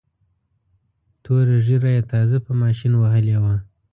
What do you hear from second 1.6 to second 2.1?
ږیره یې